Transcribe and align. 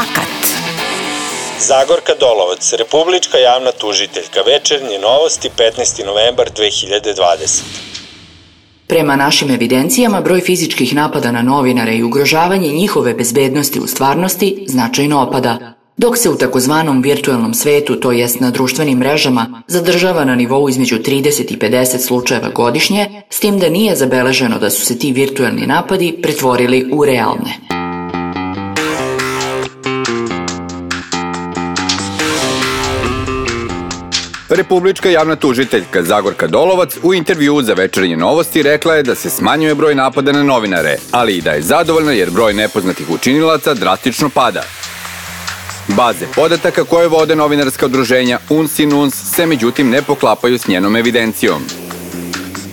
Fakat. 0.00 0.32
Zagorka 1.60 2.14
Dolovac, 2.20 2.72
republička 2.72 3.38
javna 3.38 3.72
tužiteljka, 3.72 4.40
večernje 4.46 4.98
novosti, 4.98 5.50
15. 5.58 6.06
novembar 6.06 6.50
2020. 6.56 7.62
Prema 8.86 9.16
našim 9.16 9.50
evidencijama, 9.50 10.20
broj 10.20 10.40
fizičkih 10.40 10.94
napada 10.94 11.32
na 11.32 11.42
novinare 11.42 11.94
i 11.96 12.02
ugrožavanje 12.02 12.68
njihove 12.68 13.14
bezbednosti 13.14 13.80
u 13.80 13.86
stvarnosti 13.86 14.64
značajno 14.68 15.22
opada, 15.22 15.74
dok 15.96 16.18
se 16.18 16.30
u 16.30 16.38
takozvanom 16.38 17.02
virtualnom 17.02 17.54
svetu, 17.54 17.96
to 18.00 18.12
jest 18.12 18.40
na 18.40 18.50
društvenim 18.50 18.98
mrežama, 18.98 19.62
zadržava 19.66 20.24
na 20.24 20.34
nivou 20.34 20.68
između 20.68 20.98
30 20.98 21.52
i 21.52 21.56
50 21.56 21.98
slučajeva 21.98 22.48
godišnje, 22.48 23.22
s 23.30 23.40
tim 23.40 23.58
da 23.58 23.68
nije 23.68 23.96
zabeleženo 23.96 24.58
da 24.58 24.70
su 24.70 24.86
se 24.86 24.98
ti 24.98 25.12
virtualni 25.12 25.66
napadi 25.66 26.18
pretvorili 26.22 26.88
u 26.92 27.04
realne. 27.04 27.69
Republička 34.50 35.10
javna 35.10 35.36
tužiteljka 35.36 36.02
Zagorka 36.02 36.46
Dolovac 36.46 36.96
u 37.02 37.14
intervju 37.14 37.62
za 37.62 37.74
večernje 37.74 38.16
novosti 38.16 38.62
rekla 38.62 38.94
je 38.94 39.02
da 39.02 39.14
se 39.14 39.30
smanjuje 39.30 39.74
broj 39.74 39.94
napada 39.94 40.32
na 40.32 40.42
novinare, 40.42 40.96
ali 41.10 41.36
i 41.36 41.40
da 41.40 41.50
je 41.50 41.62
zadovoljna 41.62 42.12
jer 42.12 42.30
broj 42.30 42.52
nepoznatih 42.52 43.10
učinilaca 43.10 43.74
drastično 43.74 44.28
pada. 44.28 44.62
Baze 45.88 46.26
podataka 46.34 46.84
koje 46.84 47.08
vode 47.08 47.36
novinarska 47.36 47.86
udruženja 47.86 48.38
UNS 48.48 48.78
i 48.78 48.86
NUNS 48.86 49.14
se 49.14 49.46
međutim 49.46 49.90
ne 49.90 50.02
poklapaju 50.02 50.58
s 50.58 50.66
njenom 50.66 50.96
evidencijom. 50.96 51.62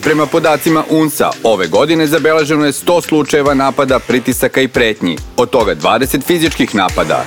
Prema 0.01 0.25
podacima 0.25 0.83
UNSA, 0.89 1.29
ove 1.43 1.67
godine 1.67 2.07
zabeleženo 2.07 2.65
je 2.65 2.71
100 2.71 3.07
slučajeva 3.07 3.53
napada, 3.53 3.99
pritisaka 3.99 4.61
i 4.61 4.67
pretnji, 4.67 5.17
od 5.37 5.49
toga 5.49 5.75
20 5.75 6.23
fizičkih 6.23 6.75
napada. 6.75 7.25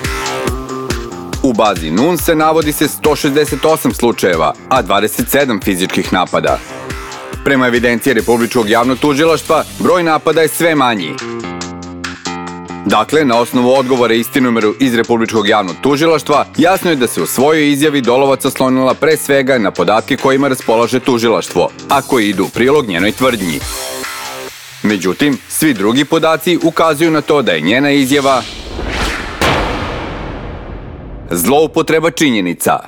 U 1.50 1.52
bazi 1.52 1.90
NUN 1.90 2.18
se 2.18 2.34
navodi 2.34 2.72
se 2.72 2.88
168 2.88 3.94
slučajeva, 3.94 4.54
a 4.68 4.82
27 4.82 5.64
fizičkih 5.64 6.12
napada. 6.12 6.58
Prema 7.44 7.66
evidenciji 7.66 8.14
Republičkog 8.14 8.70
javnog 8.70 8.98
tužilaštva, 8.98 9.64
broj 9.78 10.02
napada 10.02 10.40
je 10.40 10.48
sve 10.48 10.74
manji. 10.74 11.10
Dakle, 12.86 13.24
na 13.24 13.38
osnovu 13.38 13.70
odgovora 13.70 14.14
istinumeru 14.14 14.74
iz 14.80 14.94
Republičkog 14.94 15.48
javnog 15.48 15.76
tužilaštva, 15.82 16.46
jasno 16.58 16.90
je 16.90 16.96
da 16.96 17.06
se 17.06 17.22
u 17.22 17.26
svojoj 17.26 17.72
izjavi 17.72 18.00
Dolovac 18.00 18.44
oslonila 18.44 18.94
pre 18.94 19.16
svega 19.16 19.58
na 19.58 19.70
podatke 19.70 20.16
kojima 20.16 20.48
raspolaže 20.48 21.00
tužilaštvo, 21.00 21.70
a 21.88 22.02
koji 22.02 22.28
idu 22.28 22.44
u 22.44 22.48
prilog 22.48 22.86
njenoj 22.86 23.12
tvrdnji. 23.12 23.60
Međutim, 24.82 25.38
svi 25.48 25.74
drugi 25.74 26.04
podaci 26.04 26.58
ukazuju 26.62 27.10
na 27.10 27.20
to 27.20 27.42
da 27.42 27.52
je 27.52 27.60
njena 27.60 27.90
izjava 27.90 28.42
Zloupotreba 31.32 32.10
činjenica. 32.10 32.78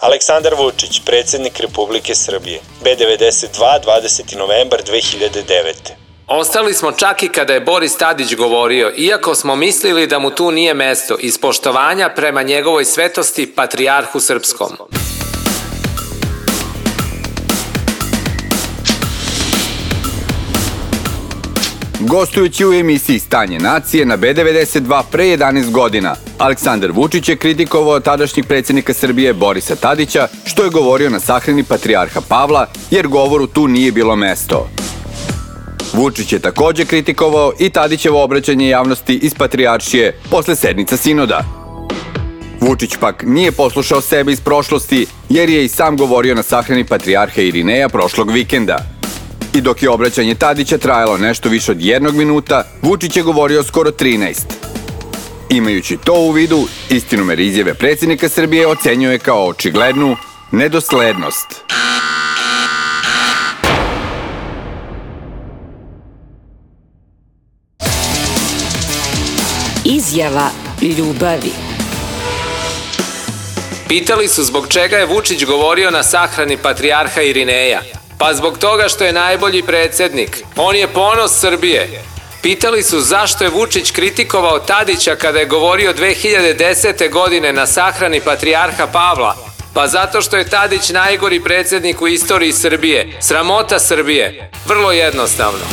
Aleksandar 0.00 0.54
Vučić, 0.54 1.00
predsednik 1.06 1.60
Republike 1.60 2.14
Srbije. 2.14 2.60
B92, 2.84 3.48
20. 3.86 4.36
novembar 4.36 4.82
2009. 4.82 5.92
Ostali 6.26 6.74
smo 6.74 6.92
čak 6.92 7.22
i 7.22 7.28
kada 7.28 7.54
je 7.54 7.60
Boris 7.60 7.96
Tadić 7.96 8.34
govorio, 8.34 8.92
iako 8.96 9.34
smo 9.34 9.56
mislili 9.56 10.06
da 10.06 10.18
mu 10.18 10.30
tu 10.30 10.50
nije 10.50 10.74
mesto, 10.74 11.16
iz 11.20 11.38
poštovanja 11.38 12.08
prema 12.16 12.42
njegovoj 12.42 12.84
svetosti 12.84 13.54
Patrijarhu 13.54 14.20
Srpskom. 14.20 14.68
Gostujući 22.08 22.66
u 22.66 22.72
emisiji 22.72 23.18
Stanje 23.18 23.58
nacije 23.58 24.06
na 24.06 24.18
B92 24.18 25.02
pre 25.12 25.24
11 25.24 25.70
godina, 25.70 26.14
Aleksandar 26.38 26.92
Vučić 26.92 27.28
je 27.28 27.36
kritikovao 27.36 28.00
tadašnjeg 28.00 28.46
predsjednika 28.46 28.94
Srbije 28.94 29.32
Borisa 29.32 29.76
Tadića, 29.76 30.28
što 30.44 30.64
je 30.64 30.70
govorio 30.70 31.10
na 31.10 31.20
sahrani 31.20 31.64
Patrijarha 31.64 32.20
Pavla, 32.28 32.66
jer 32.90 33.08
govoru 33.08 33.46
tu 33.46 33.68
nije 33.68 33.92
bilo 33.92 34.16
mesto. 34.16 34.68
Vučić 35.92 36.32
je 36.32 36.38
takođe 36.38 36.84
kritikovao 36.84 37.52
i 37.58 37.70
Tadićevo 37.70 38.24
obraćanje 38.24 38.68
javnosti 38.68 39.14
iz 39.14 39.34
Patrijaršije 39.34 40.18
posle 40.30 40.56
sednica 40.56 40.96
sinoda. 40.96 41.44
Vučić 42.60 42.96
pak 43.00 43.22
nije 43.26 43.52
poslušao 43.52 44.00
sebe 44.00 44.32
iz 44.32 44.40
prošlosti, 44.40 45.06
jer 45.28 45.50
je 45.50 45.64
i 45.64 45.68
sam 45.68 45.96
govorio 45.96 46.34
na 46.34 46.42
sahrani 46.42 46.84
Patrijarha 46.84 47.40
Irineja 47.40 47.88
prošlog 47.88 48.30
vikenda– 48.30 48.78
I 49.54 49.60
dok 49.60 49.82
je 49.82 49.90
obraćanje 49.90 50.34
Tadića 50.34 50.78
trajalo 50.78 51.18
nešto 51.18 51.48
više 51.48 51.72
od 51.72 51.80
jednog 51.80 52.14
minuta, 52.14 52.64
Vučić 52.82 53.16
je 53.16 53.22
govorio 53.22 53.62
skoro 53.62 53.90
13. 53.90 54.34
Imajući 55.50 55.96
to 56.04 56.14
u 56.14 56.30
vidu, 56.30 56.66
istinumer 56.90 57.40
izjave 57.40 57.74
predsjednika 57.74 58.28
Srbije 58.28 58.66
ocenjuje 58.66 59.18
kao 59.18 59.46
očiglednu 59.46 60.16
nedoslednost. 60.52 61.46
Izjava 69.84 70.50
ljubavi. 70.98 71.52
Pitali 73.88 74.28
su 74.28 74.44
zbog 74.44 74.68
čega 74.68 74.96
je 74.96 75.06
Vučić 75.06 75.44
govorio 75.44 75.90
na 75.90 76.02
sahrani 76.02 76.56
Patrijarha 76.56 77.22
Irineja– 77.22 77.82
Pa 78.22 78.34
zbog 78.34 78.58
toga 78.58 78.88
što 78.88 79.04
je 79.04 79.12
najbolji 79.12 79.62
predsednik. 79.62 80.42
On 80.56 80.76
je 80.76 80.88
ponos 80.88 81.40
Srbije. 81.40 82.02
Pitali 82.42 82.82
su 82.82 83.00
zašto 83.00 83.44
je 83.44 83.50
Vučić 83.50 83.90
kritikovao 83.90 84.58
Tadića 84.58 85.16
kada 85.16 85.38
je 85.38 85.46
govorio 85.46 85.94
2010. 85.94 87.10
godine 87.10 87.52
na 87.52 87.66
sahrani 87.66 88.20
Patrijarha 88.20 88.86
Pavla. 88.86 89.36
Pa 89.74 89.86
zato 89.86 90.20
što 90.20 90.36
je 90.36 90.48
Tadić 90.48 90.90
najgori 90.90 91.44
predsednik 91.44 92.02
u 92.02 92.08
istoriji 92.08 92.52
Srbije. 92.52 93.16
Sramota 93.20 93.78
Srbije. 93.78 94.50
Vrlo 94.66 94.92
jednostavno. 94.92 95.64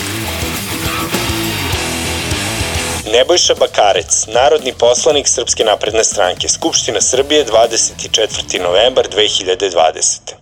Nebojša 3.11 3.55
Bakarec, 3.55 4.25
narodni 4.27 4.73
poslanik 4.73 5.27
Srpske 5.27 5.63
napredne 5.63 6.03
stranke, 6.03 6.49
Skupština 6.49 7.01
Srbije 7.01 7.45
24. 7.45 8.61
novembar 8.61 9.07
2020. 9.07 10.38